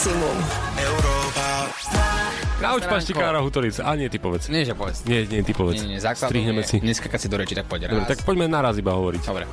[0.00, 0.36] maximum.
[2.60, 3.84] Nauč paštikára Hutoric.
[3.84, 4.48] A nie, ty povedz.
[4.48, 5.04] Nie, že povedz.
[5.04, 5.84] Nie, nie, ty povedz.
[5.84, 6.76] Nie, nie, základom Strihneme je, si.
[6.80, 9.22] neskakať si do reči, tak poď Dobre, tak poďme naraz iba hovoriť.
[9.28, 9.44] Dobre.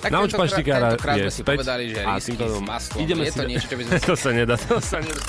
[0.00, 1.56] Tak Nauč paštikára je sme si späť.
[1.60, 2.64] povedali, že a tým pádom
[3.04, 3.36] ideme je si...
[3.36, 3.92] to niečo, čo by sme...
[4.12, 5.22] to sa nedá, to sa nedá.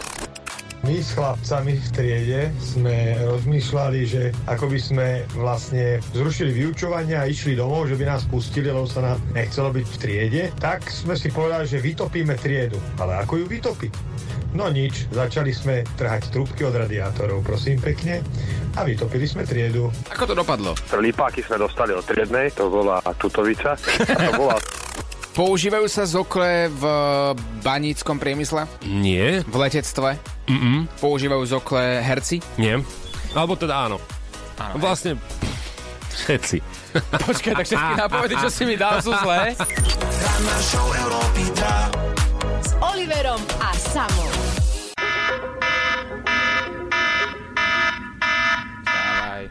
[0.83, 5.07] My s chlapcami v triede sme rozmýšľali, že ako by sme
[5.39, 9.85] vlastne zrušili vyučovanie a išli domov, že by nás pustili, lebo sa nám nechcelo byť
[9.87, 12.79] v triede, tak sme si povedali, že vytopíme triedu.
[12.99, 13.93] Ale ako ju vytopiť?
[14.53, 18.21] No nič, začali sme trhať trúbky od radiátorov, prosím pekne,
[18.73, 19.89] a vytopili sme triedu.
[20.07, 20.77] Ako to dopadlo?
[20.93, 23.73] Lípáky sme dostali od triednej, to bola Tutovica.
[23.73, 24.55] A to bola
[25.33, 26.83] Používajú sa zokle v
[27.59, 28.69] baníckom priemysle?
[28.85, 30.21] Nie, V letectve?
[30.45, 32.37] mm Používajú zokle herci?
[32.55, 32.77] nie.
[33.33, 33.97] Alebo teda áno.
[34.61, 34.77] Áno.
[34.77, 35.17] Vlastne
[36.13, 36.61] všetci.
[37.25, 39.57] Počkaj, tak všetky nápovedy, čo si mi dal, sú zlé?
[42.73, 44.33] S Oliverom a Samom.
[48.85, 49.47] Dávaj.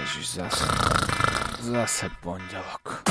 [0.00, 0.64] Ježiš, zase.
[1.60, 3.02] Zase pondelok.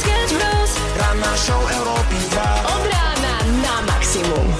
[0.00, 0.72] Sketch Bros.
[2.64, 4.55] Od rána na maximum.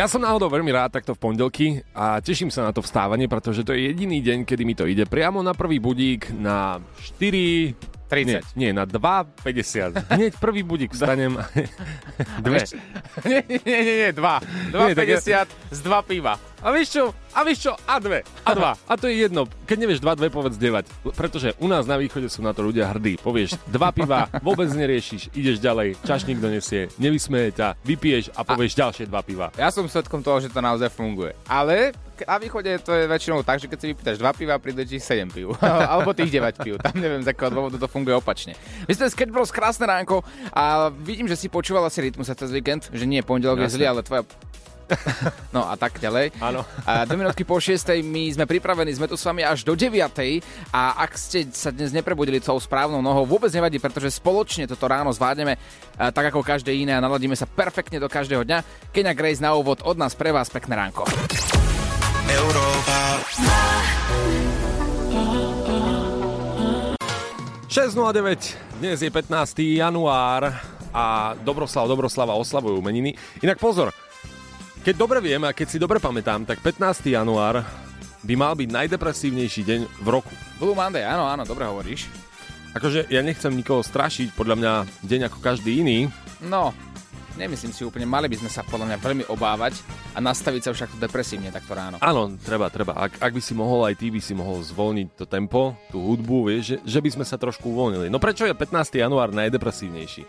[0.00, 3.60] Ja som náhodou veľmi rád takto v pondelky a teším sa na to vstávanie, pretože
[3.60, 5.04] to je jediný deň, kedy mi to ide.
[5.04, 6.80] Priamo na prvý budík na
[7.20, 7.99] 4...
[8.10, 8.58] 30.
[8.58, 10.10] Nie, nie, na 2,50.
[10.10, 11.38] Hneď prvý budík vstanem.
[12.44, 12.66] Dve.
[13.24, 14.42] nie, nie, nie, nie, dva.
[14.74, 16.34] Nie, tak ja- 2,50 z dva piva.
[16.60, 17.04] A vieš čo?
[17.32, 17.72] A vieš čo?
[17.88, 18.20] A dve.
[18.44, 18.76] A dva.
[18.90, 19.48] A to je jedno.
[19.64, 21.14] Keď nevieš dva, dve, povedz 9.
[21.16, 23.16] Pretože u nás na východe sú na to ľudia hrdí.
[23.16, 29.04] Povieš dva piva, vôbec neriešiš, ideš ďalej, čašník donesie, nevysmeje ťa, vypiješ a povieš ďalšie
[29.08, 29.48] dva piva.
[29.56, 31.32] Ja som svetkom toho, že to naozaj funguje.
[31.48, 34.96] Ale na východe to je väčšinou tak, že keď si vypýtaš dva piva, príde ti
[34.98, 35.54] 7 piv.
[35.92, 36.74] Alebo tých 9 piv.
[36.80, 38.56] Tam neviem, z akého dôvodu to funguje opačne.
[38.88, 40.22] Vy ste Sketch krásne ránko
[40.54, 44.00] a vidím, že si počúvala si rytmus cez víkend, že nie, pondelok je zlý, ale
[44.06, 44.24] tvoja
[45.54, 46.34] No a tak ďalej.
[46.38, 46.62] Áno.
[46.86, 48.02] A dve minútky po 6.
[48.02, 49.94] my sme pripravení, sme tu s vami až do 9.
[50.74, 55.10] A ak ste sa dnes neprebudili tou správnou nohou, vôbec nevadí, pretože spoločne toto ráno
[55.14, 55.58] zvládneme
[55.96, 58.90] tak ako každé iné a naladíme sa perfektne do každého dňa.
[58.94, 61.04] Kenia Grace na úvod od nás pre vás pekné ránko.
[67.70, 69.78] 6.09, dnes je 15.
[69.78, 70.50] január
[70.90, 73.14] a Dobroslav, Dobroslava oslavujú meniny.
[73.40, 73.94] Inak pozor,
[74.82, 77.14] keď dobre viem a keď si dobre pamätám, tak 15.
[77.14, 77.62] január
[78.26, 80.34] by mal byť najdepresívnejší deň v roku.
[80.58, 82.10] Blue Monday, áno, áno, dobre hovoríš.
[82.74, 84.72] Akože ja nechcem nikoho strašiť, podľa mňa
[85.06, 86.10] deň ako každý iný.
[86.42, 86.74] No,
[87.36, 89.82] nemyslím si úplne, mali by sme sa podľa mňa veľmi obávať
[90.14, 91.96] a nastaviť sa však depresívne takto ráno.
[92.02, 92.96] Áno, treba, treba.
[92.96, 96.50] Ak, ak by si mohol, aj ty by si mohol zvolniť to tempo, tú hudbu,
[96.50, 98.08] vieš, že, že by sme sa trošku uvoľnili.
[98.08, 98.98] No prečo je 15.
[98.98, 100.24] január najdepresívnejší?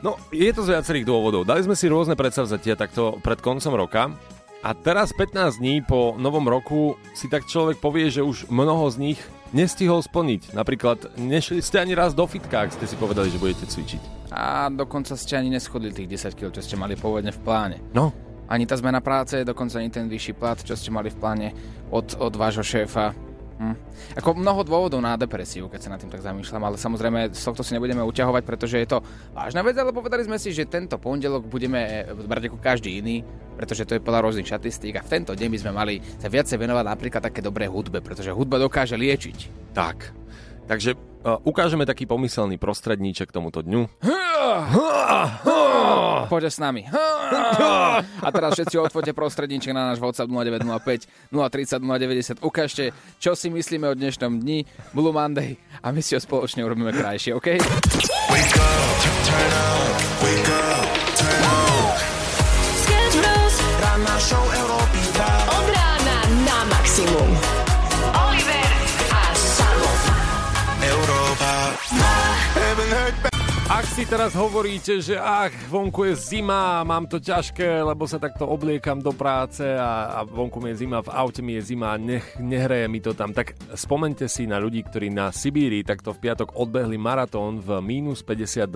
[0.00, 1.44] No, je to z viacerých dôvodov.
[1.44, 4.08] Dali sme si rôzne predsavzatia takto pred koncom roka
[4.64, 8.96] a teraz 15 dní po novom roku si tak človek povie, že už mnoho z
[9.12, 9.20] nich
[9.52, 10.56] nestihol splniť.
[10.56, 14.19] Napríklad nešli ste ani raz do fitka, ak ste si povedali, že budete cvičiť.
[14.30, 17.76] A dokonca ste ani neschodli tých 10 kg, čo ste mali pôvodne v pláne.
[17.94, 18.14] No,
[18.50, 21.48] Ani tá zmena práce, dokonca ani ten vyšší plat, čo ste mali v pláne
[21.94, 23.14] od, od vášho šéfa.
[23.60, 23.76] Hm.
[24.16, 27.60] Ako mnoho dôvodov na depresiu, keď sa nad tým tak zamýšľam, ale samozrejme z tohto
[27.60, 29.04] si nebudeme uťahovať, pretože je to
[29.36, 33.20] vážna vec, ale povedali sme si, že tento pondelok budeme brať ako každý iný,
[33.60, 36.56] pretože to je podľa rôznych štatistík a v tento deň by sme mali sa viacej
[36.56, 39.38] venovať napríklad také dobré hudbe, pretože hudba dokáže liečiť.
[39.76, 40.16] tak.
[40.70, 43.90] Takže uh, ukážeme taký pomyselný prostredníček tomuto dňu.
[46.30, 46.86] Poďte s nami.
[48.22, 52.46] A teraz všetci otvorte prostredníček na náš WhatsApp 0905 030 090.
[52.46, 54.62] Ukážte, čo si myslíme o dnešnom dni,
[54.94, 57.58] Blue Monday a my si ho spoločne urobíme krajšie, OK?
[60.20, 60.79] Sketch
[73.70, 78.42] Ak si teraz hovoríte, že ach, vonku je zima, mám to ťažké, lebo sa takto
[78.42, 82.34] obliekam do práce a, a vonku mi je zima, v aute mi je zima, nech,
[82.42, 86.58] nehreje mi to tam, tak spomente si na ľudí, ktorí na Sibírii takto v piatok
[86.58, 88.74] odbehli maratón v mínus 52.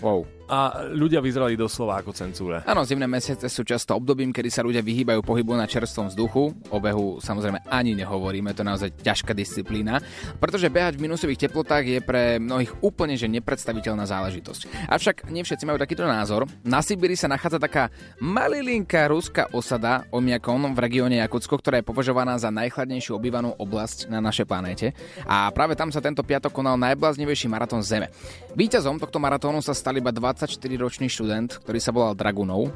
[0.00, 0.37] Wow.
[0.48, 2.64] A ľudia vyzerali doslova ako cencúre.
[2.64, 6.56] Áno, zimné mesiace sú často obdobím, kedy sa ľudia vyhýbajú pohybu na čerstvom vzduchu.
[6.72, 10.00] O behu samozrejme ani nehovoríme, to je naozaj ťažká disciplína,
[10.40, 14.88] pretože behať v minusových teplotách je pre mnohých úplne že nepredstaviteľná záležitosť.
[14.88, 16.48] Avšak nie všetci majú takýto názor.
[16.64, 22.40] Na Sibiri sa nachádza taká malilinká ruská osada Omiakon v regióne Jakutsko, ktorá je považovaná
[22.40, 24.96] za najchladnejšiu obývanú oblasť na našej planéte.
[25.28, 28.08] A práve tam sa tento piatok konal najbláznivejší maratón Zeme.
[28.56, 32.70] Víťazom tohto maratónu sa stal iba 24-ročný študent, ktorý sa volal Dragunov,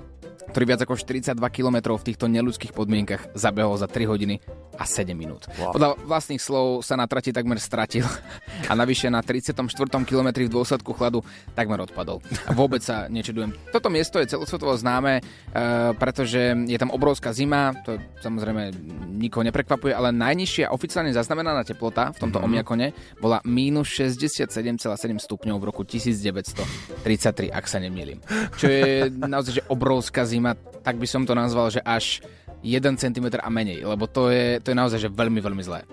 [0.53, 4.37] ktorý viac ako 42 km v týchto neľudských podmienkach zabehol za 3 hodiny
[4.77, 5.49] a 7 minút.
[5.61, 5.77] Wow.
[5.77, 8.05] Podľa vlastných slov sa na trati takmer stratil
[8.71, 9.69] a navyše na 34.
[10.09, 11.21] kilometri v dôsledku chladu
[11.53, 12.25] takmer odpadol.
[12.49, 13.53] A vôbec sa nečudujem.
[13.69, 18.73] Toto miesto je celosvetovo známe, uh, pretože je tam obrovská zima, to samozrejme
[19.21, 22.53] nikoho neprekvapuje, ale najnižšia oficiálne zaznamenaná teplota v tomto mm-hmm.
[22.53, 22.87] Omiakone
[23.21, 24.89] bola mínus 67,7
[25.21, 28.25] stupňov v roku 1933, ak sa nemýlim.
[28.57, 32.25] Čo je naozaj že obrovská zima, tak by som to nazval, že až
[32.65, 35.85] 1 cm a menej, lebo to je, to je naozaj že veľmi, veľmi zlé.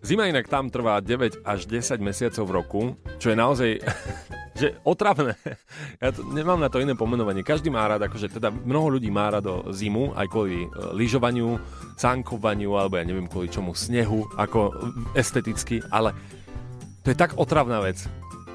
[0.00, 2.80] Zima inak tam trvá 9 až 10 mesiacov v roku,
[3.20, 3.70] čo je naozaj
[4.60, 5.36] že otravné.
[6.00, 7.44] Ja to, nemám na to iné pomenovanie.
[7.44, 11.56] Každý má rád, akože teda mnoho ľudí má rád zimu, aj kvôli e, lyžovaniu,
[11.96, 14.72] sánkovaniu, alebo ja neviem kvôli čomu, snehu, ako
[15.16, 16.12] esteticky, ale
[17.04, 18.04] to je tak otravná vec.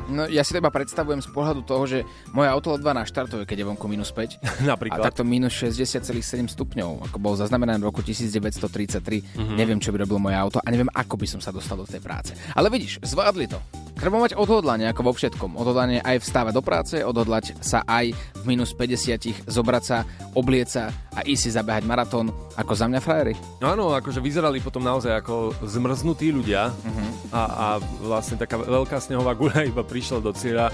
[0.09, 1.99] No ja si to iba predstavujem z pohľadu toho, že
[2.31, 4.41] moje auto ledva naštartuje, keď je vonku minus 5.
[4.71, 5.01] Napríklad.
[5.01, 6.21] A takto minus 60,7
[6.51, 9.01] stupňov, ako bol zaznamenaný v roku 1933.
[9.01, 9.55] Mm-hmm.
[9.57, 12.01] Neviem, čo by robilo moje auto a neviem, ako by som sa dostal do tej
[12.01, 12.33] práce.
[12.53, 13.84] Ale vidíš, zvládli to.
[14.05, 15.57] Treba mať odhodlanie ako vo všetkom.
[15.57, 20.05] Odhodlanie aj vstávať do práce, odhodlať sa aj v minus 50 zobrať sa,
[20.37, 23.33] oblieť sa a ísť si zabehať maratón ako za mňa frajery.
[23.57, 27.33] No áno, akože vyzerali potom naozaj ako zmrznutí ľudia uh-huh.
[27.33, 27.67] a, a
[28.05, 30.69] vlastne taká veľká snehová guľa iba prišla do cieľa.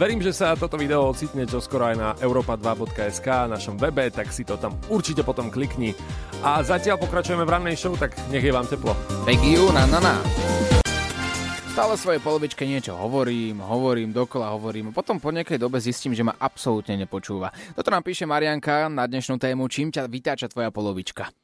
[0.00, 4.56] Verím, že sa toto video ocitne čoskoro aj na europa2.sk, našom webe, tak si to
[4.56, 5.92] tam určite potom klikni.
[6.40, 8.96] A zatiaľ pokračujeme v rannej show, tak nech je vám teplo.
[9.28, 10.63] Thank you, na na na.
[11.74, 16.30] Stále svojej polovičke niečo hovorím, hovorím, dokola hovorím potom po nejakej dobe zistím, že ma
[16.38, 17.50] absolútne nepočúva.
[17.74, 21.34] Toto nám píše Marianka na dnešnú tému, čím ťa vytáča tvoja polovička.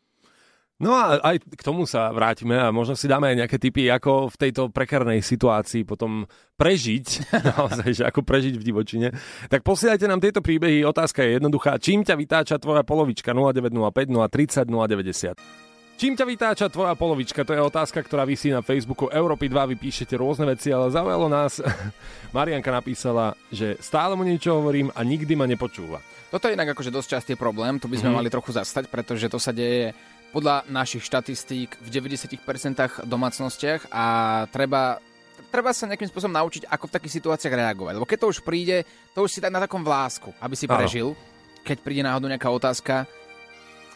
[0.78, 4.30] No a aj k tomu sa vrátime a možno si dáme aj nejaké tipy, ako
[4.30, 7.06] v tejto prekernej situácii potom prežiť,
[7.58, 9.10] naozaj, že ako prežiť v divočine.
[9.50, 11.74] Tak posielajte nám tieto príbehy, otázka je jednoduchá.
[11.82, 15.69] Čím ťa vytáča tvoja polovička 0905 030 090?
[16.00, 17.44] Čím ťa vytáča tvoja polovička?
[17.44, 19.68] To je otázka, ktorá vysí na Facebooku Európy 2.
[19.68, 21.60] Vy píšete rôzne veci, ale zaujalo nás.
[22.32, 26.00] Marianka napísala, že stále mu niečo hovorím a nikdy ma nepočúva.
[26.32, 28.16] Toto je inak akože dosť častý problém, to by sme mm.
[28.16, 29.92] mali trochu zastať, pretože to sa deje
[30.32, 34.04] podľa našich štatistík v 90% domácnostiach a
[34.48, 35.04] treba
[35.52, 38.00] treba sa nejakým spôsobom naučiť, ako v takých situáciách reagovať.
[38.00, 41.12] Lebo keď to už príde, to už si dať na takom vlásku, aby si prežil.
[41.12, 41.20] Ano.
[41.60, 43.04] Keď príde náhodou nejaká otázka,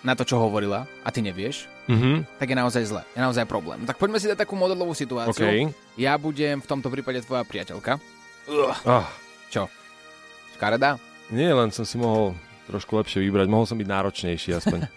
[0.05, 2.16] na to, čo hovorila a ty nevieš, mm-hmm.
[2.40, 3.02] tak je naozaj zle.
[3.14, 3.84] Je naozaj problém.
[3.84, 5.44] Tak poďme si dať takú modelovú situáciu.
[5.44, 5.69] Okay.
[6.00, 8.00] Ja budem v tomto prípade tvoja priateľka.
[8.50, 9.06] Oh.
[9.48, 9.70] Čo?
[10.58, 11.00] Škaredá?
[11.32, 12.36] Nie, len som si mohol
[12.69, 13.46] trošku lepšie vybrať.
[13.48, 14.81] Mohol som byť náročnejší aspoň.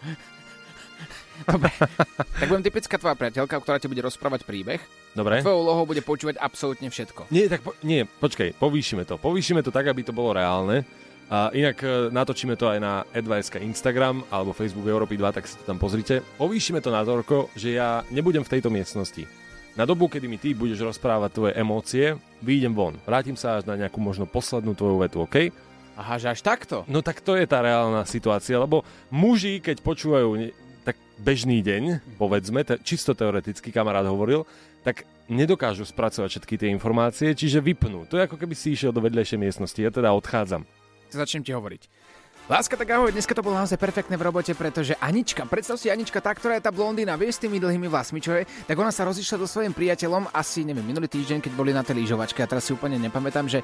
[1.46, 1.70] Dobre.
[2.18, 4.82] tak budem typická tvoja priateľka, ktorá ti bude rozprávať príbeh.
[5.14, 5.46] Dobre.
[5.46, 7.30] Tvojou úlohou bude počúvať absolútne všetko.
[7.30, 9.22] Nie, tak po, nie, počkaj, povýšime to.
[9.22, 10.82] Povýšime to tak, aby to bolo reálne.
[11.28, 15.60] A inak e, natočíme to aj na Advice Instagram alebo Facebook Európy 2, tak si
[15.60, 16.24] to tam pozrite.
[16.40, 19.28] Povýšime to na toľko, že ja nebudem v tejto miestnosti.
[19.76, 22.96] Na dobu, kedy mi ty budeš rozprávať tvoje emócie, vyjdem von.
[23.04, 25.52] Vrátim sa až na nejakú možno poslednú tvoju vetu, OK?
[26.00, 26.88] Aha, že až takto?
[26.88, 30.50] No tak to je tá reálna situácia, lebo muži, keď počúvajú
[30.88, 34.48] tak bežný deň, povedzme, te, čisto teoreticky kamarát hovoril,
[34.82, 38.08] tak nedokážu spracovať všetky tie informácie, čiže vypnú.
[38.08, 40.64] To je ako keby si išiel do vedľajšej miestnosti, ja teda odchádzam
[41.12, 42.08] začnem ti hovoriť.
[42.48, 46.24] Láska, tak ahoj, dneska to bolo naozaj perfektné v robote, pretože Anička, predstav si Anička,
[46.24, 49.04] tá, ktorá je tá blondína, vieš, s tými dlhými vlasmi, čo je, tak ona sa
[49.04, 52.64] rozišla so svojím priateľom asi, neviem, minulý týždeň, keď boli na tej lyžovačke, a teraz
[52.64, 53.60] si úplne nepamätám, že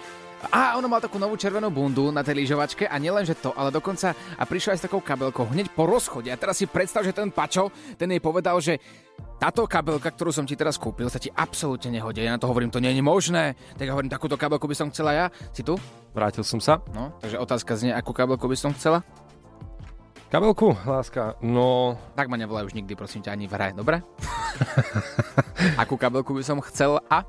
[0.52, 3.72] a ono mal takú novú červenú bundu na tej lyžovačke a nielen, že to, ale
[3.72, 6.28] dokonca a prišla aj s takou kabelkou hneď po rozchode.
[6.28, 8.84] A teraz si predstav, že ten pačo, ten jej povedal, že
[9.44, 12.24] táto kabelka, ktorú som ti teraz kúpil, sa ti absolútne nehodí.
[12.24, 13.60] Ja na to hovorím, to nie je možné.
[13.76, 15.26] Tak ja hovorím, takúto kabelku by som chcela ja.
[15.52, 15.76] Si tu?
[16.16, 16.80] Vrátil som sa.
[16.96, 19.04] No, takže otázka znie, akú kabelku by som chcela?
[20.32, 22.00] Kabelku, láska, no...
[22.16, 24.00] Tak ma nevolaj už nikdy, prosím ťa, ani v hre, dobre?
[25.84, 27.28] akú kabelku by som chcel a?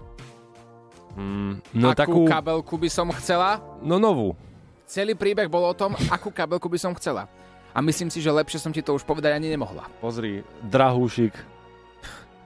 [1.18, 2.20] Mm, no akú takú...
[2.30, 3.58] kabelku by som chcela?
[3.82, 4.38] No novú.
[4.86, 7.26] Celý príbeh bol o tom, akú kabelku by som chcela.
[7.74, 9.90] A myslím si, že lepšie som ti to už povedať ani nemohla.
[9.98, 11.34] Pozri, drahúšik,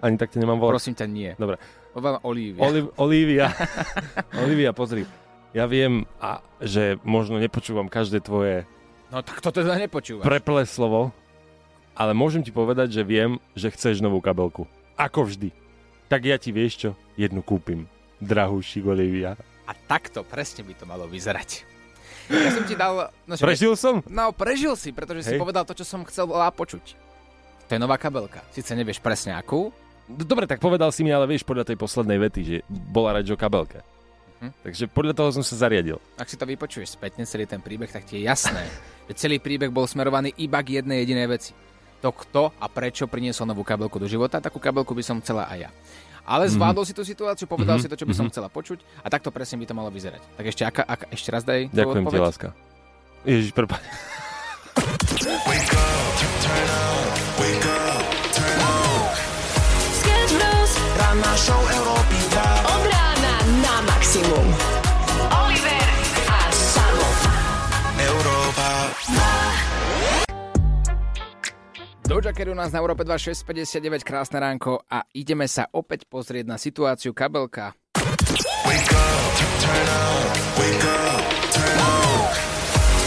[0.02, 0.72] ani tak te nemám volať.
[0.78, 1.30] Prosím ťa, nie.
[1.34, 1.56] Dobre.
[1.94, 2.60] Volám Olivia.
[2.62, 3.46] Oliv, Olivia.
[4.44, 5.02] Olivia, pozri.
[5.50, 8.68] ja viem, a, že možno nepočúvam každé tvoje
[9.08, 10.20] No tak to teda nepočúvaš.
[10.20, 11.16] preplé slovo,
[11.96, 14.68] ale môžem ti povedať, že viem, že chceš novú kabelku.
[15.00, 15.48] Ako vždy.
[16.12, 16.90] Tak ja ti vieš čo?
[17.16, 17.88] Jednu kúpim.
[18.20, 19.34] Drahú Olivia.
[19.64, 21.64] A takto presne by to malo vyzerať.
[22.28, 23.08] Ja som ti dal...
[23.24, 24.04] No, že- Prežil som?
[24.04, 25.40] No, prežil si, pretože si Hej.
[25.40, 26.84] povedal to, čo som chcel počuť.
[27.68, 28.44] To je nová kabelka.
[28.52, 29.72] Sice nevieš presne akú,
[30.08, 33.36] Dobre, tak povedal si mi, ale vieš podľa tej poslednej vety, že bola reč o
[33.36, 33.84] kabelke.
[34.38, 34.50] Mhm.
[34.64, 35.98] Takže podľa toho som sa zariadil.
[36.16, 38.64] ak si to vypočuješ spätne, celý ten príbeh, tak ti je jasné,
[39.10, 41.52] že celý príbeh bol smerovaný iba k jednej jedinej veci.
[41.98, 45.66] To kto a prečo priniesol novú kabelku do života, takú kabelku by som chcela aj
[45.66, 45.70] ja.
[46.28, 47.82] Ale zvládol si tú situáciu, povedal Mhm.
[47.82, 50.22] si to, čo by som chcela počuť a takto presne by to malo vyzerať.
[50.38, 52.48] Tak ešte, aká, aká, ešte raz daj Ďakujem ti, láska.
[53.26, 53.82] Ježiš, prepáč.
[61.38, 64.46] Show Európy 2 Od rána na maximum.
[65.30, 65.86] Oliver
[66.26, 67.08] a Samo.
[67.94, 68.70] Európa
[72.08, 76.56] Doja Cat u nás na Európe 2659, krásne ránko a ideme sa opäť pozrieť na
[76.58, 77.76] situáciu kabelka.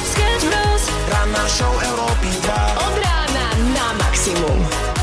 [0.07, 0.83] Sketch Bros.
[1.09, 3.45] Ranná show Európy 2 Od rána
[3.75, 5.00] na maximum.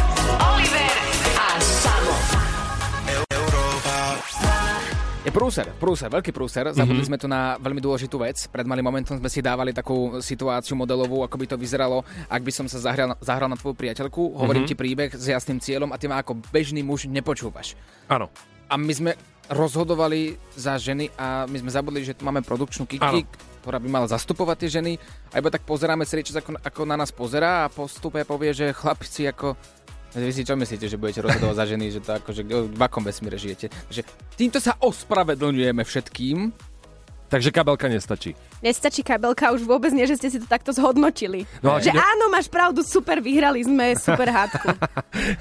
[5.28, 6.72] Je prúser, prúser, veľký prúser.
[6.72, 8.48] Zabudli sme tu na veľmi dôležitú vec.
[8.48, 12.00] Pred malým momentom sme si dávali takú situáciu modelovú, ako by to vyzeralo,
[12.32, 14.40] ak by som sa zahral, zahral na tvoju priateľku.
[14.40, 17.76] Hovorím ti príbeh s jasným cieľom a ty ma ako bežný muž nepočúvaš.
[18.08, 18.32] Áno.
[18.72, 19.12] A my sme
[19.52, 23.28] rozhodovali za ženy a my sme zabudli, že tu máme produkčnú Kiki,
[23.60, 24.96] ktorá by mala zastupovať tie ženy.
[25.36, 28.72] A iba tak pozeráme celý čas, ako, ako na nás pozerá a postupe povie, že
[28.72, 29.76] chlapci ako...
[30.10, 33.36] Vy si čo myslíte, že budete rozhodovať za ženy, že to akože v akom vesmíre
[33.36, 33.68] žijete?
[33.68, 34.02] Takže
[34.34, 36.50] týmto sa ospravedlňujeme všetkým.
[37.28, 38.32] Takže kabelka nestačí.
[38.64, 41.44] Nestačí kabelka, už vôbec nie, že ste si to takto zhodnotili.
[41.60, 44.72] No, že keď- áno, máš pravdu, super, vyhrali sme, super hádku.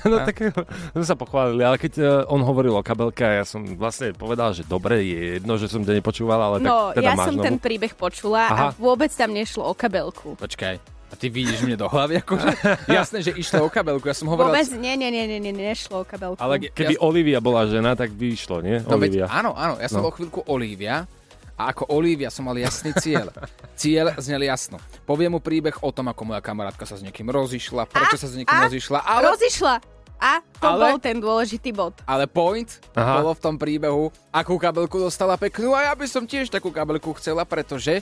[0.03, 0.51] No tak
[0.91, 4.67] sme sa pochválili, ale keď eh, on hovoril o kabelke ja som vlastne povedal, že
[4.67, 7.45] dobre, je jedno, že som ťa nepočúval, ale No, tak teda ja máš som novú.
[7.45, 8.65] ten príbeh počula Aha.
[8.67, 10.35] a vôbec tam nešlo o kabelku.
[10.35, 10.96] Počkaj.
[11.07, 12.51] A ty vidíš mne do hlavy, akože?
[12.99, 14.03] Jasné, že išlo o kabelku.
[14.03, 14.51] Ja som hovoril...
[14.51, 16.35] Vôbec nie, nie, nie, nie, nie, nešlo o kabelku.
[16.35, 18.79] Ale Keby ja- Olivia bola žena, tak by išlo, nie?
[18.81, 19.25] No veď, Olivia.
[19.29, 20.05] áno, áno, ja som No.
[20.05, 21.07] bol chvíľku Olivia
[21.53, 23.31] a ako Olivia som mal jasný cieľ.
[23.79, 24.77] cieľ znel jasno.
[25.03, 28.35] Poviem mu príbeh o tom, ako moja kamarátka sa s niekým rozišla, prečo sa s
[28.35, 28.67] niekým a?
[28.67, 29.73] rozišla, ale, Rozišla.
[30.17, 31.93] A to Ale- bol ten dôležitý bod.
[32.09, 33.21] ale point Aha.
[33.21, 37.13] bolo v tom príbehu, akú kabelku dostala peknú a ja by som tiež takú kabelku
[37.21, 38.01] chcela, pretože...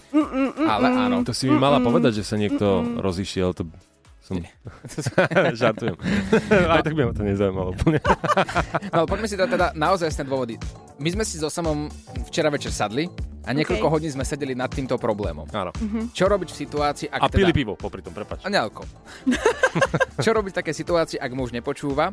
[0.64, 3.68] ale áno, To si mi mala povedať, že sa niekto rozišiel, to
[4.26, 4.42] som...
[5.62, 5.94] Žartujem.
[6.74, 8.02] Aj tak by ma to nezaujímalo úplne.
[8.90, 10.56] No, poďme si dať teda naozaj jasné dôvody.
[10.98, 11.94] My sme si so samom
[12.26, 13.06] včera večer sadli
[13.46, 13.94] a niekoľko OK.
[13.94, 15.46] hodín sme sedeli nad týmto problémom.
[15.54, 15.72] Áno.
[16.12, 17.38] Čo robiť v situácii, ak A teda...
[17.46, 18.42] pili pivo, popri tom, prepač.
[18.42, 18.82] A nealko.
[20.26, 22.10] Čo robiť v takej situácii, ak muž nepočúva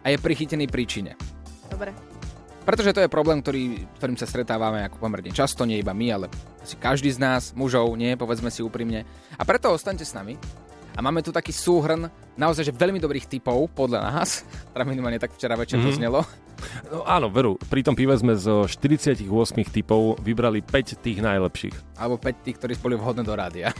[0.00, 1.18] a je prichytený príčine?
[1.66, 1.90] Dobre.
[2.60, 6.26] Pretože to je problém, ktorý, ktorým sa stretávame ako pomerne často, nie iba my, ale
[6.60, 9.08] asi každý z nás, mužov, nie, povedzme si úprimne.
[9.34, 10.36] A preto ostaňte s nami.
[10.94, 12.06] A máme tu taký súhrn
[12.38, 14.44] naozaj že veľmi dobrých typov, podľa nás.
[14.74, 16.22] Teda minimálne tak včera večer to znelo.
[16.92, 19.24] No áno, veru, pri tom pive sme zo 48
[19.72, 21.96] typov vybrali 5 tých najlepších.
[21.96, 23.72] Alebo 5 tých, ktorí boli vhodné do rádia.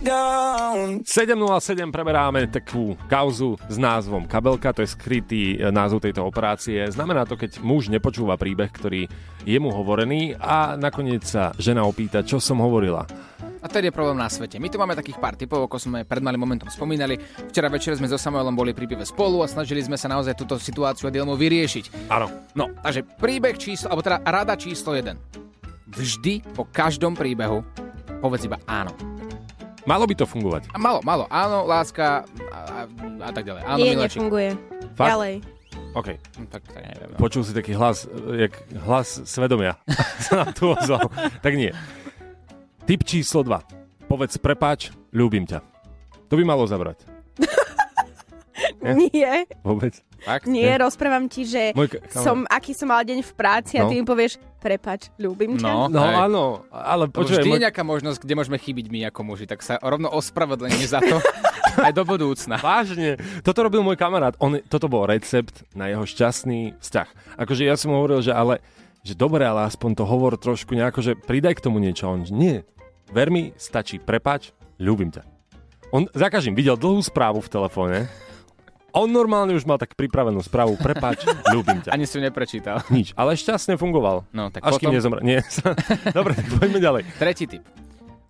[0.00, 6.86] Down 7.07 preberáme takú kauzu s názvom Kabelka, to je skrytý e, názov tejto operácie.
[6.88, 9.10] Znamená to, keď muž nepočúva príbeh, ktorý
[9.44, 13.04] je mu hovorený a nakoniec sa žena opýta, čo som hovorila.
[13.60, 14.56] A to je problém na svete.
[14.56, 17.16] My tu máme takých pár typov, ako sme pred malým momentom spomínali.
[17.46, 20.56] Včera večer sme so Samuelom boli pri pive spolu a snažili sme sa naozaj túto
[20.56, 22.08] situáciu a dilemu vyriešiť.
[22.08, 22.28] Áno.
[22.52, 25.14] No, takže príbeh číslo, alebo teda rada číslo 1.
[25.90, 27.66] Vždy po každom príbehu
[28.18, 28.94] povedz iba áno.
[29.82, 30.68] Malo by to fungovať.
[30.70, 32.78] A malo, malo, áno, láska a, a,
[33.26, 33.62] a tak ďalej.
[33.64, 34.20] Áno, Nie, miláčik.
[34.20, 34.50] nefunguje.
[34.92, 35.08] Fakt?
[35.08, 35.34] Ďalej.
[35.90, 36.08] OK.
[36.14, 37.08] Hm, Tak, tak neviem.
[37.10, 37.16] No.
[37.18, 38.52] Počul si taký hlas, jak
[38.86, 39.80] hlas svedomia.
[40.22, 41.08] sa nám tu ozval.
[41.40, 41.72] Tak nie.
[42.84, 44.06] Typ číslo 2.
[44.06, 45.62] Povedz prepáč, ľúbim ťa.
[46.30, 47.02] To by malo zabrať.
[48.80, 49.96] Nie, Vôbec.
[50.20, 50.44] Fakt?
[50.44, 52.12] nie, rozprávam ti, že Môj kamarát.
[52.12, 53.88] som, aký som mal deň v práci a No.
[53.88, 55.64] ty mi povieš, prepač, ľúbim ťa.
[55.64, 56.16] No, No hej.
[56.28, 57.64] áno, ale Lebo počujem, vždy je môj...
[57.64, 61.16] nejaká možnosť, kde môžeme chybiť my ako muži, tak sa rovno ospravedlenie za to
[61.86, 62.60] aj do budúcna.
[62.60, 64.36] Vážne, toto robil môj kamarát.
[64.36, 67.08] On, toto bol recept na jeho šťastný vzťah.
[67.38, 68.60] Akože ja som mu hovoril, že ale,
[69.00, 72.04] že dobre, ale aspoň to hovor trošku nejako, že pridaj k tomu niečo.
[72.06, 72.60] A On, že nie,
[73.08, 75.24] ver mi, stačí prepač, ľúbim ťa.
[75.90, 77.98] On za každým videl dlhú správu v telefóne
[78.90, 80.74] On normálne už mal tak pripravenú správu.
[80.76, 81.22] Prepáč,
[81.54, 81.90] ľúbim ťa.
[81.90, 82.82] Ani si ju neprečítal.
[82.88, 84.26] Nič, ale šťastne fungoval.
[84.30, 84.94] No, tak Až kým potom...
[84.96, 85.20] nezomre.
[85.22, 85.46] Nie.
[86.18, 87.02] Dobre, tak poďme ďalej.
[87.14, 87.62] Tretí tip.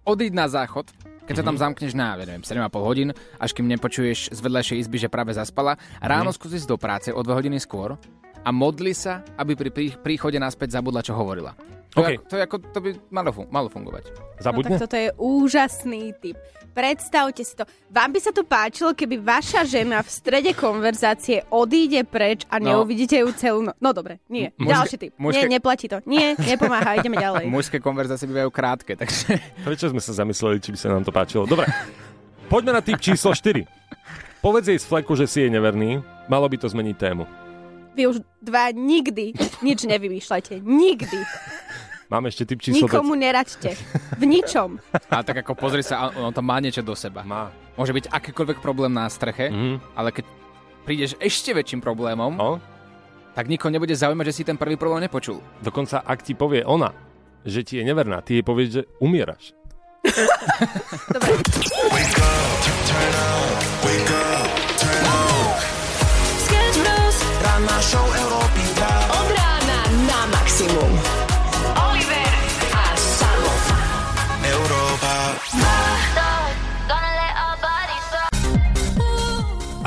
[0.02, 0.93] Odíď na záchod,
[1.25, 1.62] keď sa tam Mhm.
[1.62, 5.76] zamkneš na, ja neviem, 7,5 hodín, až kým nepočuješ z vedľajšej izby, že práve zaspala.
[5.97, 6.37] Ráno Mhm.
[6.37, 7.97] skúsi ísť do práce o 2 hodiny skôr
[8.38, 11.57] a modli sa, aby pri prí- príchode naspäť zabudla, čo hovorila.
[11.91, 12.07] To, OK.
[12.07, 14.05] je, ako- to, je ako, to by malo, fun- malo fungovať.
[14.09, 14.71] No Zabudne?
[14.73, 16.39] tak toto je úžasný tip.
[16.71, 17.67] Predstavte si to.
[17.89, 22.79] Vám by sa to páčilo, keby vaša žena v strede konverzácie odíde preč a No.
[22.79, 24.55] neuvidíte ju celú no- No dobre, nie.
[24.55, 25.13] Mužské- Ďalší tip.
[25.17, 25.99] mužské- Nie, neplatí to.
[26.05, 27.45] Nie, nepomáha, ideme ďalej.
[27.45, 29.35] Mužské konverzácie bývajú krátke, takže...
[29.61, 31.43] Prečo sme sa zamysleli, či by sa nám to páčilo?
[31.43, 31.67] Dobre,
[32.47, 33.67] poďme na tip číslo 4.
[34.39, 35.99] Povedz jej z fleku, že si jej neverný.
[36.25, 37.27] Malo by to zmeniť tému.
[37.91, 40.63] Vy už dva nikdy nič nevymýšľajte.
[40.63, 41.19] Nikdy.
[42.11, 43.79] Máme ešte tip číslo Nikomu neraďte.
[44.19, 44.83] V ničom.
[45.14, 47.23] A tak ako pozri sa, on tam má niečo do seba.
[47.23, 47.25] 5.
[47.25, 47.55] Má.
[47.79, 49.79] Môže byť akýkoľvek problém na streche, Mhm.
[49.95, 50.25] ale keď
[50.83, 52.59] prídeš ešte väčším problémom, No,
[53.33, 55.38] tak nikoho nebude zaujímať, že si ten prvý problém nepočul.
[55.62, 56.90] dokonca ak ti povie ona,
[57.40, 59.55] že ti je neverná, ty jej povieš, že umieraš.
[67.40, 71.20] Ranná show Európy 2 Od rána na maximum.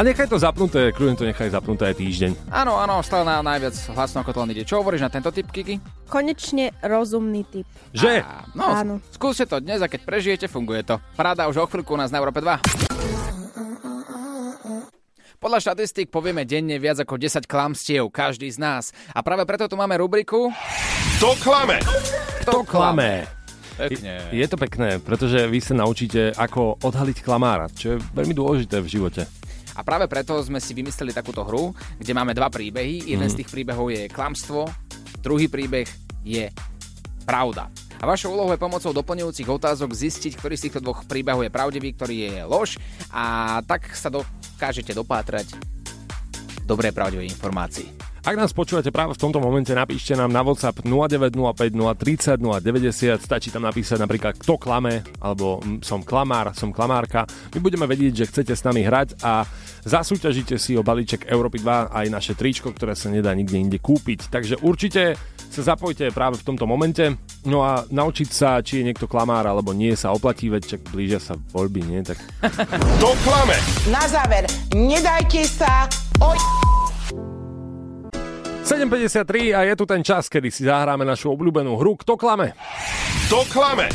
[0.03, 2.51] A nechaj to zapnuté, kľudne to nechaj zapnuté aj týždeň.
[2.51, 4.67] Áno, áno, stále na najviac hlasno ako to len ide.
[4.67, 5.79] Čo hovoríš na tento typ, Kiki?
[6.11, 7.63] Konečne rozumný typ.
[7.95, 8.19] Že?
[8.19, 8.93] A, no, Áno.
[9.15, 10.99] skúste to dnes a keď prežijete, funguje to.
[11.15, 12.67] Paráda už o chvíľku u nás na Európe 2.
[15.39, 18.91] Podľa štatistík povieme denne viac ako 10 klamstiev, každý z nás.
[19.15, 20.51] A práve preto tu máme rubriku...
[21.23, 21.79] To klame.
[22.43, 23.23] To Klamé.
[23.79, 24.19] Pekne.
[24.35, 28.91] Je to pekné, pretože vy sa naučíte, ako odhaliť klamára, čo je veľmi dôležité v
[28.99, 29.23] živote.
[29.73, 33.09] A práve preto sme si vymysleli takúto hru, kde máme dva príbehy.
[33.09, 34.69] Jeden z tých príbehov je klamstvo,
[35.21, 35.89] druhý príbeh
[36.21, 36.49] je
[37.25, 37.71] pravda.
[37.97, 41.95] A vašou úlohou je pomocou doplňujúcich otázok zistiť, ktorý z týchto dvoch príbehov je pravdivý,
[41.95, 42.75] ktorý je lož
[43.15, 45.55] a tak sa dokážete dopátrať
[46.67, 48.12] dobré pravdivej informácii.
[48.23, 53.51] Ak nás počúvate práve v tomto momente, napíšte nám na WhatsApp 0905 030 090, stačí
[53.51, 57.27] tam napísať napríklad kto klame, alebo mm, som klamár, som klamárka.
[57.51, 59.43] My budeme vedieť, že chcete s nami hrať a
[59.83, 64.31] zasúťažíte si o balíček Európy 2 aj naše tričko, ktoré sa nedá nikde inde kúpiť.
[64.31, 65.19] Takže určite
[65.51, 67.19] sa zapojte práve v tomto momente.
[67.43, 71.19] No a naučiť sa, či je niekto klamár alebo nie, sa oplatí, veď čak blížia
[71.19, 71.99] sa voľby, nie?
[72.07, 72.23] Tak
[73.03, 73.59] To klame.
[73.91, 75.91] Na záver, nedajte sa
[76.23, 76.62] oj...
[78.63, 82.55] 7.53 a je tu ten čas, kedy si zahráme našu obľúbenú hru Kto klame?
[83.27, 83.91] To klame.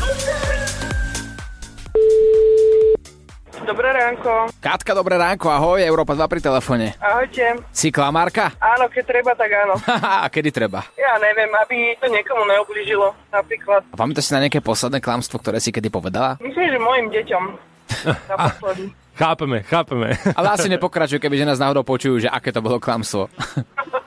[3.65, 4.53] Dobré ránko.
[4.61, 6.93] Katka, dobré ránko, ahoj, Európa 2 pri telefóne.
[7.01, 7.65] Ahojte.
[7.73, 8.53] Si klamárka?
[8.61, 9.81] Áno, keď treba, tak áno.
[9.81, 10.85] Haha, a kedy treba?
[11.01, 13.89] Ja neviem, aby to niekomu neublížilo, napríklad.
[13.89, 16.37] A pamätáš si na nejaké posledné klamstvo, ktoré si kedy povedala?
[16.45, 17.45] Myslím, že mojim deťom.
[18.37, 18.93] Naposledy.
[19.17, 20.15] Chápeme, chápeme.
[20.37, 23.33] Ale asi nepokračuj, keby že nás náhodou počujú, že aké to bolo klamstvo.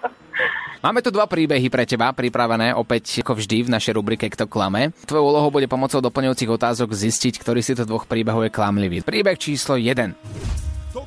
[0.81, 4.89] Máme tu dva príbehy pre teba pripravené, opäť ako vždy v našej rubrike Kto klame.
[5.05, 9.05] Tvojou úlohou bude pomocou doplňujúcich otázok zistiť, ktorý z týchto dvoch príbehov je klamlivý.
[9.05, 10.17] Príbeh číslo 1.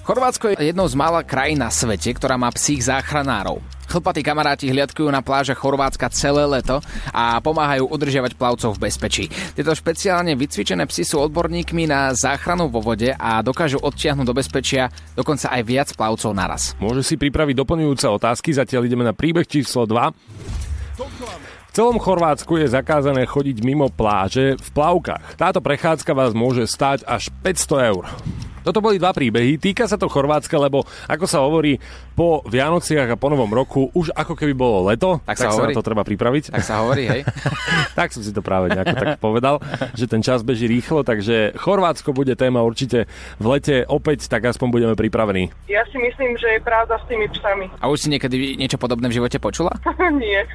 [0.06, 3.58] Chorvátsko je jednou z mála krajín na svete, ktorá má psích záchranárov.
[3.94, 6.83] Chlpatí kamaráti hliadkujú na plážach Chorvátska celé leto
[7.14, 9.24] a pomáhajú udržiavať plavcov v bezpečí.
[9.54, 14.90] Tieto špeciálne vycvičené psy sú odborníkmi na záchranu vo vode a dokážu odtiahnuť do bezpečia
[15.14, 16.74] dokonca aj viac plavcov naraz.
[16.83, 20.11] Môže si pripraviť doplňujúce otázky, zatiaľ ideme na príbeh číslo 2.
[20.98, 25.38] V celom Chorvátsku je zakázané chodiť mimo pláže v plavkách.
[25.38, 28.11] Táto prechádzka vás môže stáť až 500 eur.
[28.64, 31.77] Toto boli dva príbehy, týka sa to Chorvátska, lebo ako sa hovorí,
[32.16, 35.61] po Vianociach a po Novom roku už ako keby bolo leto, Tak tak, sa sa,
[35.61, 35.77] hovorí.
[35.77, 36.44] na to treba pripraviť.
[36.48, 37.22] Tak sa hovorí, hej?
[37.98, 39.61] tak som si to práve nejako tak povedal,
[39.92, 43.05] že ten čas beží rýchlo, takže Chorvátsko bude téma určite
[43.37, 45.53] v lete opäť, tak aspoň budeme pripravení.
[45.68, 47.68] Ja si myslím, že je pravda s tými psami.
[47.85, 49.77] A už si niekedy niečo podobné v živote počula?
[50.22, 50.48] Nie.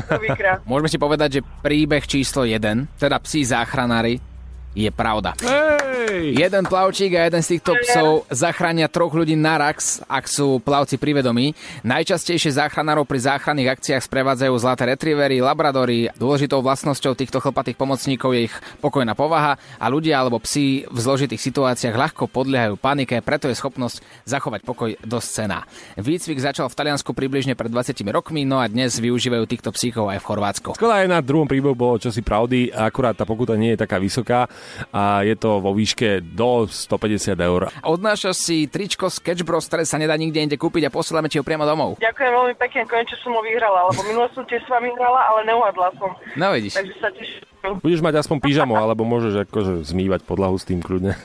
[0.70, 4.33] Môžeme si povedať, že príbeh číslo 1, teda psí záchranári,
[4.74, 5.38] je pravda.
[5.38, 6.34] Hej!
[6.34, 11.54] Jeden plavčík a jeden z týchto psov zachránia troch ľudí naraz, ak sú plavci privedomí.
[11.86, 16.10] Najčastejšie záchranárov pri záchranných akciách sprevádzajú zlaté retrievery, labradory.
[16.18, 21.40] Dôležitou vlastnosťou týchto chlpatých pomocníkov je ich pokojná povaha a ľudia alebo psi v zložitých
[21.40, 25.64] situáciách ľahko podliehajú panike, preto je schopnosť zachovať pokoj dosť cená.
[25.96, 30.18] Výcvik začal v Taliansku približne pred 20 rokmi, no a dnes využívajú týchto psíkov aj
[30.20, 30.68] v Chorvátsku.
[30.74, 34.50] Skoro aj na druhom príbehu bolo čosi pravdy, akurát tá pokuta nie je taká vysoká.
[34.90, 37.70] A je to vo výške do 150 eur.
[37.82, 41.44] Odnášaš si tričko Sketch Bros, ktoré sa nedá nikde inde kúpiť a posielame ti ho
[41.44, 42.00] priamo domov.
[42.00, 45.46] Ďakujem veľmi pekne, konečne som ho vyhrala, lebo minule som tiež s vami hrala, ale
[45.48, 46.10] neuhadla som.
[46.36, 46.78] No vidíš.
[46.78, 47.42] Takže sa teším.
[47.80, 51.16] Budeš mať aspoň pyžamo, alebo môžeš akože zmývať podlahu s tým kľudne.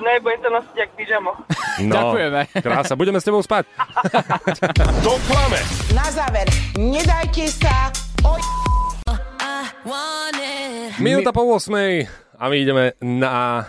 [0.00, 1.30] No, budem to nosiť jak pyžamo.
[1.84, 2.40] No, Ďakujeme.
[2.64, 3.68] Krása, budeme s tebou spať.
[5.04, 5.60] To klame.
[5.92, 7.92] Na záver, nedajte sa
[8.24, 8.69] oj...
[11.00, 11.72] Minúta po 8
[12.36, 13.64] a my ideme na...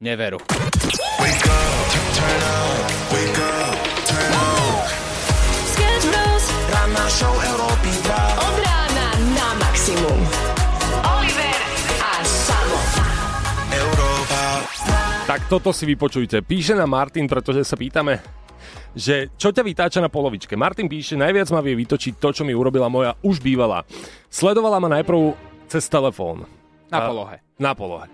[0.00, 0.40] Neveru.
[0.40, 1.86] Wake up,
[2.16, 3.76] turn up, wake up,
[4.08, 4.88] turn up.
[5.76, 6.44] Sketch Bros.
[6.72, 8.46] Ranná show Európy 2.
[8.48, 10.20] Od rána na maximum.
[11.04, 11.58] Oliver
[12.00, 12.80] a Samo.
[13.76, 14.40] Európa.
[15.28, 16.40] Tak toto si vypočujte.
[16.40, 18.24] Píše nám Martin, pretože sa pýtame,
[18.94, 20.58] že čo ťa vytáča na polovičke.
[20.58, 23.86] Martin píše, najviac ma vie vytočiť to, čo mi urobila moja už bývalá.
[24.30, 25.34] Sledovala ma najprv
[25.70, 26.46] cez telefón.
[26.90, 27.36] Na polohe.
[27.60, 28.06] Na polohe.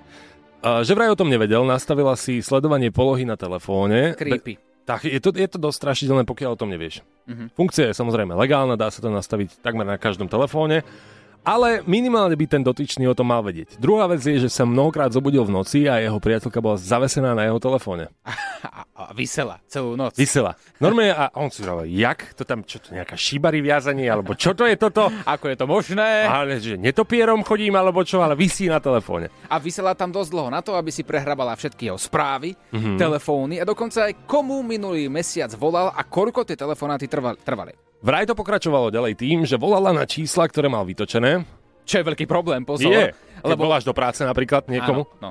[0.61, 4.13] Že vraj o tom nevedel, nastavila si sledovanie polohy na telefóne.
[4.19, 4.59] Creepy.
[4.59, 7.03] Be- tak, je to, je to dosť strašidelné, pokiaľ o tom nevieš.
[7.27, 7.59] Mhm.
[7.59, 10.87] Funkcia je samozrejme legálna, dá sa to nastaviť takmer na každom telefóne,
[11.47, 13.79] ale minimálne by ten dotyčný o tom mal vedieť.
[13.79, 17.47] Druhá vec je, že sa mnohokrát zobudil v noci a jeho priateľka bola zavesená na
[17.47, 18.11] jeho telefóne.
[18.67, 20.19] A, a vysela celú noc.
[20.19, 20.59] Vysela.
[20.83, 22.35] Normálne a on si hovoril, jak?
[22.35, 25.07] To tam, čo to, nejaká šibary viazanie, alebo čo to je toto?
[25.39, 26.27] Ako je to možné?
[26.27, 29.31] Ale že netopierom chodím, alebo čo, ale vysí na telefóne.
[29.47, 32.75] A vysela tam dosť dlho na to, aby si prehrabala všetky jeho správy, Mhm.
[32.75, 32.99] mm-hmm.
[32.99, 37.86] telefóny a dokonca aj komu minulý mesiac volal a koľko tie telefonáty trvali.
[38.05, 41.49] Vraj to pokračovalo ďalej tým, že volala na čísla, ktoré mal vytočené.
[41.87, 42.91] Čo je veľký problém, pozor.
[42.91, 43.15] Je.
[43.47, 43.65] Lebo...
[43.71, 45.07] voláš do práce napríklad niekomu.
[45.23, 45.31] Áno,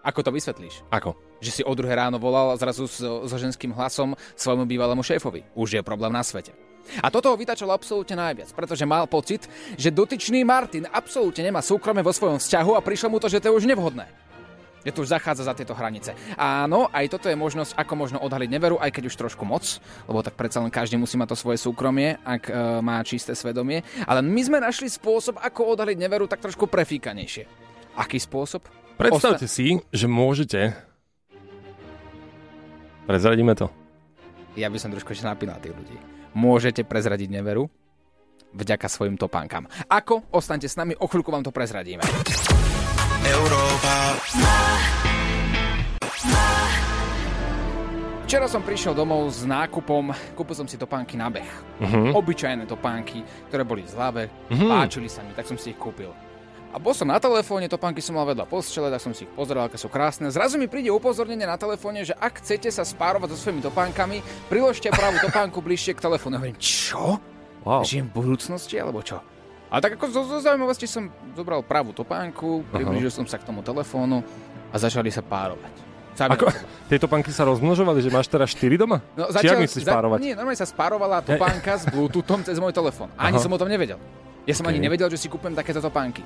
[0.00, 0.82] Ako to vysvetlíš?
[0.88, 1.12] Ako?
[1.44, 5.44] Že si o druhé ráno volal zrazu so, so ženským hlasom svojmu bývalému šéfovi.
[5.52, 6.56] Už je problém na svete.
[7.04, 9.44] A toto ho vytačalo absolútne najviac, pretože mal pocit,
[9.76, 13.52] že dotyčný Martin absolútne nemá súkromie vo svojom vzťahu a prišlo mu to, že to
[13.52, 14.08] je už nevhodné.
[14.80, 16.16] Že to už zachádza za tieto hranice.
[16.40, 19.64] Áno, aj toto je možnosť, ako možno odhaliť neveru, aj keď už trošku moc,
[20.08, 23.84] lebo tak predsa len každý musí mať to svoje súkromie, ak e, má čisté svedomie.
[24.08, 27.44] Ale my sme našli spôsob, ako odhaliť neveru tak trošku prefíkanejšie.
[28.00, 28.64] Aký spôsob?
[28.96, 30.76] Predstavte si, že môžete...
[33.08, 33.66] Prezradíme to.
[34.54, 35.96] ja by som trošku ešte napínal tých ľudí.
[36.30, 37.66] Môžete prezradiť neveru
[38.54, 39.66] vďaka svojim topánkam.
[39.90, 40.30] Ako?
[40.30, 42.02] Ostaňte s nami, o chvíľku vám to prezradíme.
[43.26, 43.94] Európa.
[48.30, 51.50] Včera som prišiel domov s nákupom, kúpil som si topánky na beh.
[51.82, 52.14] Mhm.
[52.14, 54.70] Obyčajné topánky, ktoré boli v zlave, Mhm.
[54.70, 56.14] páčili sa mi, tak som si ich kúpil.
[56.70, 59.66] A bol som na telefóne, topánky som mal vedľa postele, tak som si ich pozeral,
[59.66, 60.30] aké sú krásne.
[60.30, 64.94] Zrazu mi príde upozornenie na telefóne, že ak chcete sa spárovať so svojimi topánkami, priložte
[64.94, 66.38] pravú topánku bližšie k telefónu.
[66.38, 67.18] Hovorím, čo?
[67.66, 67.82] Wow.
[67.82, 69.18] Žijem v budúcnosti, alebo čo?
[69.74, 73.66] A tak ako zo, zo zaujímavosti som zobral pravú topánku, priblížil som sa k tomu
[73.66, 74.22] telefónu
[74.70, 75.89] a začali sa párovať.
[76.10, 76.50] Sami Ako?
[76.86, 78.98] Tieto panky sa rozmnožovali, že máš teraz 4 doma?
[79.14, 80.18] No, Či jak myslíš párovať?
[80.20, 83.08] Nie, normálne sa spárovala topánka s Bluetoothom cez môj telefón.
[83.14, 83.42] Ani Aha.
[83.42, 83.96] som o tom nevedel.
[84.44, 84.74] Ja som Okej.
[84.74, 86.20] ani nevedel, že si kúpem takéto topánky.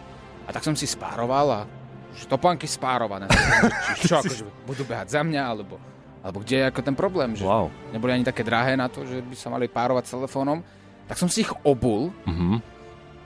[0.44, 1.60] A tak som si spároval a
[2.26, 3.28] topánky spárované.
[4.00, 5.76] Čo, akože budú behať za mňa, alebo,
[6.20, 7.68] alebo kde je ako ten problém, že Wow.
[7.90, 10.62] neboli ani také drahé na to, že by sa mali párovať s telefónom.
[11.04, 12.56] Tak som si ich obul Mhm.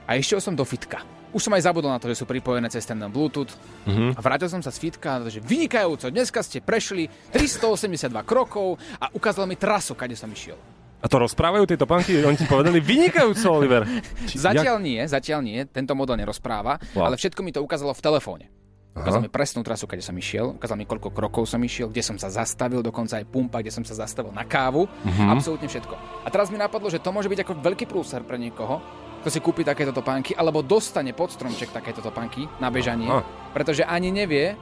[0.05, 0.99] a išiel som do fitka.
[1.29, 3.53] Už som aj zabudol na to, že sú pripojené cez ten Bluetooth.
[3.85, 4.13] Mhm.
[4.13, 9.45] A vrátil som sa z fitka, že vynikajúco, dneska ste prešli 382 krokov a ukázal
[9.45, 10.57] mi trasu, kade som išiel.
[10.99, 12.19] A to rozprávajú tieto panky?
[12.19, 13.87] Oni ti povedali vynikajúco, Oliver.
[14.27, 17.07] Či, Zatiaľ nie, zatiaľ nie, tento model nerozpráva, Wow.
[17.07, 18.45] ale všetko mi to ukázalo v telefóne.
[18.91, 19.25] Ukázal Aha.
[19.25, 22.27] mi presnú trasu, kde som išiel, ukázal mi, koľko krokov som išiel, kde som sa
[22.27, 25.29] zastavil, dokonca aj pumpa, kde som sa zastavil na kávu, Mhm.
[25.29, 25.95] absolútne všetko.
[26.25, 28.83] A teraz mi napadlo, že to môže byť ako veľký prúser pre niekoho,
[29.19, 33.23] kto si kúpi takéto topánky, alebo dostane pod stromček takéto topánky na bežanie, Aha.
[33.51, 34.55] pretože ani nevie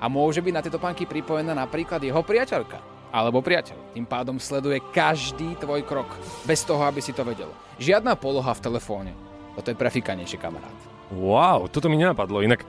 [0.00, 3.94] a môže byť na tieto topánky pripojená napríklad jeho priateľka alebo priateľ.
[3.94, 6.06] Tým pádom sleduje každý tvoj krok,
[6.46, 7.50] bez toho, aby si to vedel.
[7.82, 9.12] Žiadna poloha v telefóne.
[9.58, 10.72] Toto je prefikanejšie, kamarát.
[11.10, 12.38] Wow, toto mi nenapadlo.
[12.38, 12.62] Inak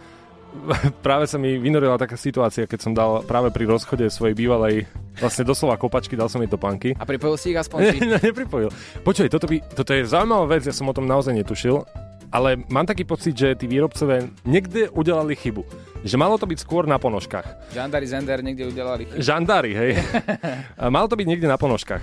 [1.06, 4.86] práve sa mi vynorila taká situácia, keď som dal práve pri rozchode svojej bývalej
[5.20, 6.96] vlastne doslova kopačky, dal som jej topánky.
[6.98, 8.70] A pripojil si ich aspoň Ne, ne, nepripojil.
[9.04, 11.84] Počuj, toto, by, toto je zaujímavá vec, ja som o tom naozaj netušil,
[12.32, 15.68] ale mám taký pocit, že tí výrobcovia niekde udelali chybu.
[16.02, 17.76] Že malo to byť skôr na ponožkách.
[17.76, 19.20] Žandari Zender niekde udelali chybu.
[19.20, 19.92] Žandári, hej.
[20.96, 22.02] Malo to byť niekde na ponožkách.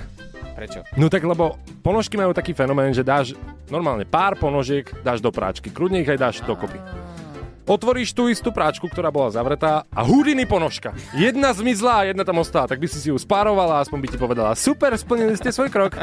[0.55, 0.85] Prečo?
[1.01, 3.35] No tak lebo ponožky majú taký fenomén, že dáš
[3.73, 5.73] normálne pár ponožiek, dáš do práčky.
[5.73, 6.79] Kľudne ich aj dáš dokopy.
[7.69, 10.97] Otvoríš tú istú práčku, ktorá bola zavretá a hudiny ponožka.
[11.13, 14.09] Jedna zmizla a jedna tam ostala, tak by si si ju spárovala a aspoň by
[14.09, 16.01] ti povedala, super, splnili ste svoj krok.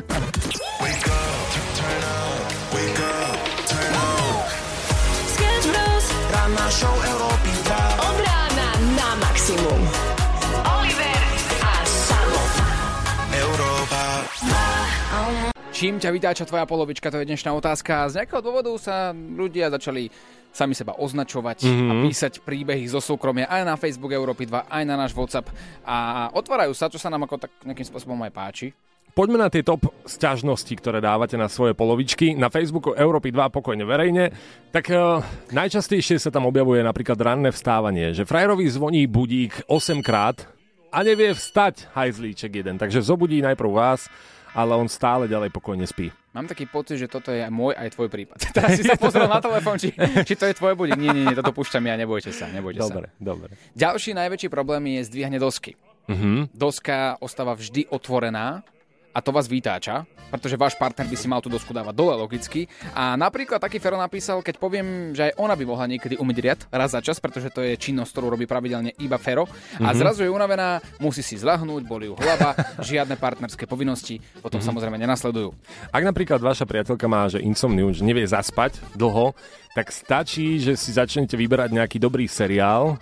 [15.76, 18.08] Čím ťa vytáča tvoja polovička, to je dnešná otázka.
[18.08, 20.08] Z nejakého dôvodu sa ľudia začali
[20.56, 21.90] sami seba označovať mm-hmm.
[21.92, 25.52] a písať príbehy zo súkromia aj na Facebook Európy 2, aj na náš WhatsApp
[25.84, 28.68] a otvárajú sa, čo sa nám ako tak nejakým spôsobom aj páči.
[29.16, 32.36] Poďme na tie top sťažnosti, ktoré dávate na svoje polovičky.
[32.36, 34.28] Na Facebooku Európy 2 pokojne verejne.
[34.76, 35.24] Tak uh,
[35.56, 40.44] najčastejšie sa tam objavuje napríklad ranné vstávanie, že frajerovi zvoní budík 8 krát
[40.92, 42.76] a nevie vstať hajzlíček jeden.
[42.76, 44.12] Takže zobudí najprv vás,
[44.52, 46.12] ale on stále ďalej pokojne spí.
[46.36, 48.36] Mám taký pocit, že toto je môj aj tvoj prípad.
[48.56, 49.96] Teraz si sa pozrel na telefón, či,
[50.28, 51.00] či to je tvoj budík.
[51.00, 53.24] Nie, nie, nie, toto púšťam ja, nebojte sa, nebojte dobre, sa.
[53.24, 55.80] Dobre, Ďalší najväčší problém je zdvíhanie dosky.
[56.12, 56.52] Uh-huh.
[56.52, 58.68] Doska ostáva vždy otvorená
[59.16, 62.68] a to vás vytáča, pretože váš partner by si mal tú dosku dávať dole logicky.
[62.92, 66.60] A napríklad taký Fero napísal, keď poviem, že aj ona by mohla niekedy umyť riad
[66.68, 69.48] raz za čas, pretože to je činnosť, ktorú robí pravidelne iba Fero.
[69.80, 69.98] A Mhm.
[69.98, 72.52] zrazu je unavená, musí si zlahnúť, boli ju hlava,
[72.84, 74.68] žiadne partnerské povinnosti, potom Mhm.
[74.68, 75.56] samozrejme nenasledujú.
[75.90, 79.32] Ak napríklad vaša priateľka má že insomniu, že nevie zaspať dlho,
[79.72, 83.00] tak stačí, že si začnete vyberať nejaký dobrý seriál.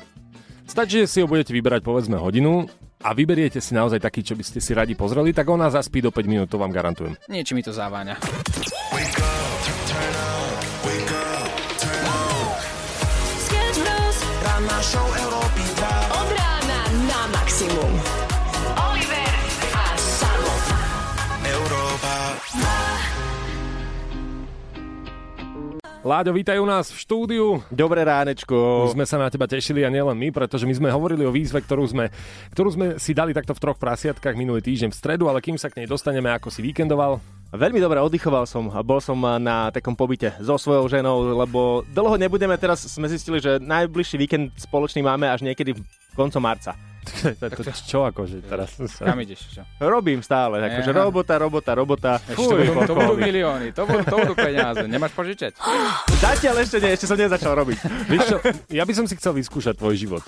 [0.64, 2.70] Stačí, že si ho budete vyberať povedzme hodinu
[3.04, 6.10] a vyberiete si naozaj taký, čo by ste si radi pozreli, tak ona zaspí do
[6.10, 7.20] 5 minút, to vám garantujem.
[7.28, 8.16] Niečo mi to záváňa.
[15.74, 16.20] 2.
[16.22, 17.92] Od rána na maximum.
[18.78, 19.34] Oliver
[19.74, 20.54] a Sabo.
[21.44, 22.83] Európa.
[26.04, 27.64] Láďo, vítaj u nás v štúdiu.
[27.72, 28.92] Dobré ránečko.
[28.92, 31.64] Už sme sa na teba tešili a nielen my, pretože my sme hovorili o výzve,
[31.64, 32.12] ktorú sme,
[32.52, 35.72] ktorú sme si dali takto v troch prasiatkách minulý týždeň v stredu, ale kým sa
[35.72, 39.94] k nej dostaneme, ako si víkendoval, Veľmi dobre oddychoval som a bol som na takom
[39.94, 45.30] pobyte so svojou ženou, lebo dlho nebudeme, teraz sme zistili, že najbližší víkend spoločný máme
[45.30, 45.78] až niekedy
[46.18, 46.93] koncom marca.
[47.04, 48.80] To, to, čo akože teraz?
[49.00, 49.60] Kam ideš?
[49.60, 49.62] Čo?
[49.84, 51.02] Robím stále, akože Aha.
[51.04, 52.12] robota, robota, robota.
[52.24, 54.86] Ešte to, budú, to budú milióny, to budú, to budú peniaze.
[54.88, 55.60] Nemáš požičať?
[56.20, 57.78] Zatiaľ ešte nie, ešte som nezačal robiť.
[58.08, 58.38] Vieš čo,
[58.72, 60.24] ja by som si chcel vyskúšať tvoj život.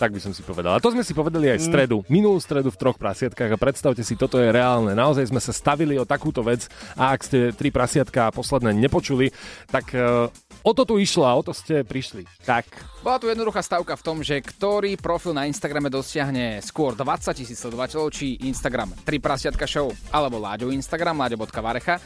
[0.00, 0.72] Tak by som si povedal.
[0.72, 1.96] A to sme si povedali aj v stredu.
[2.08, 4.96] Minulú stredu v troch prasiatkách a predstavte si, toto je reálne.
[4.96, 9.28] Naozaj sme sa stavili o takúto vec a ak ste tri prasiatka posledné nepočuli,
[9.68, 12.24] tak uh, o to tu išlo a o to ste prišli.
[12.44, 12.66] Tak,
[13.00, 17.56] Bola tu jednoduchá stavka v tom, že ktorý profil na Instagrame dosiahne skôr 20 tisíc
[17.56, 21.96] sledovateľov, či Instagram 3 prasiatka show, alebo Láďo Instagram, láďo.varecha,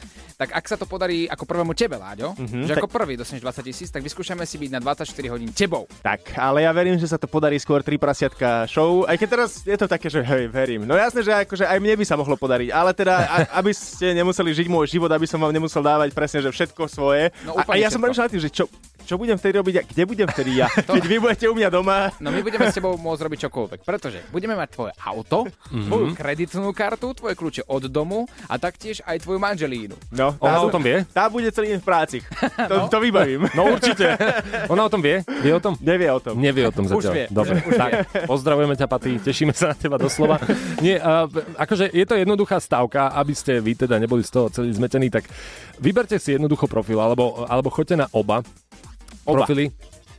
[0.45, 3.41] tak ak sa to podarí ako prvému tebe, Láďo, mm-hmm, že tak- ako prvý dostaneš
[3.41, 5.89] 20 tisíc, tak vyskúšame si byť na 24 hodín tebou.
[6.05, 9.51] tak, ale ja verím, že sa to podarí skôr tri prasiatka show, aj keď teraz
[9.65, 10.85] je to také, že hej, verím.
[10.85, 14.13] No jasné, že akože aj mne by sa mohlo podariť, ale teda, a, aby ste
[14.13, 17.33] nemuseli žiť môj život, aby som vám nemusel dávať presne, že všetko svoje.
[17.49, 18.03] No, a, a ja som všetko.
[18.05, 18.65] premýšľal nad tým, že čo,
[19.05, 22.11] čo budem vtedy robiť a kde budem vtedy ja, keď vy budete u mňa doma.
[22.19, 25.87] No my budeme s tebou môcť robiť čokoľvek, pretože budeme mať tvoje auto, mm-hmm.
[25.87, 29.95] tvoju kreditnú kartu, tvoje kľúče od domu a taktiež aj tvoju manželínu.
[30.11, 31.05] No, Ona o tom vie?
[31.13, 32.19] Tá bude celý deň v práci.
[32.65, 33.45] To, to vybavím.
[33.53, 34.17] No určite.
[34.73, 35.21] Ona o tom vie?
[35.45, 35.77] Vie o tom?
[35.85, 36.41] Nevie o tom.
[36.41, 37.13] Nevie o tom Už zatiaľ.
[37.13, 37.93] vie, Dobre, už- už tak,
[38.25, 40.41] pozdravujeme ťa, Paty, tešíme sa na teba doslova.
[40.81, 41.29] Nie, uh,
[41.61, 45.29] akože je to jednoduchá stavka, aby ste vy teda neboli z toho celý zmetení, tak
[45.77, 48.41] vyberte si jednoducho profil, alebo, alebo choďte na oba,
[49.25, 49.45] Oba.
[49.45, 49.71] profily.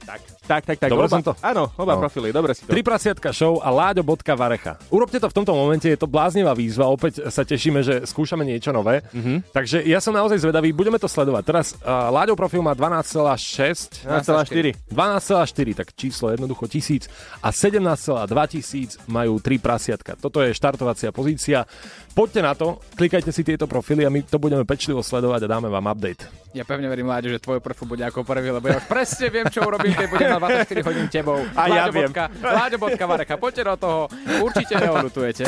[0.06, 0.78] Tak, tak, tak.
[0.80, 1.34] tak Dobre oba, som to?
[1.42, 2.02] Áno, oba No.
[2.06, 2.72] profily, dobre si to.
[2.72, 4.78] Tri prasiatka show a láďo.varecha.
[4.90, 8.70] Urobte to v tomto momente, je to bláznivá výzva, opäť sa tešíme, že skúšame niečo
[8.70, 9.02] nové.
[9.12, 9.52] Mm-hmm.
[9.52, 11.44] Takže ja som naozaj zvedavý, budeme to sledovať.
[11.44, 14.76] Teraz uh, Láďo profil má 12,6 12,4.
[14.92, 17.10] 12,4, tak číslo jednoducho tisíc
[17.42, 20.16] a 17,2 tisíc majú tri prasiatka.
[20.16, 21.66] Toto je štartovacia pozícia.
[22.16, 25.68] Poďte na to, klikajte si tieto profily a my to budeme pečlivo sledovať a dáme
[25.68, 26.28] vám update.
[26.56, 29.44] Ja pevne verím, Láďo, že tvoj profil bude ako prvý, lebo ja už presne viem,
[29.52, 31.40] čo urobím, keď budem kanál 24 hodín tebou.
[31.56, 32.12] A Láďo ja viem.
[32.44, 34.02] Láďo bodka Vareka, poďte do toho.
[34.44, 35.44] Určite neodutujete.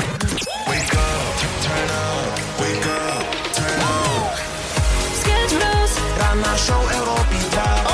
[6.17, 7.86] Ranná show Európy 2